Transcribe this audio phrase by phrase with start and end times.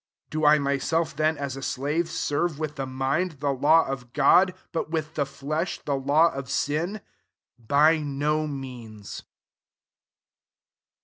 [0.31, 4.89] Do I myself then, as a slafi serve with the mind, the law( God; but
[4.89, 7.01] with the flesh 41 law of sin?
[7.33, 9.05] * By no meang.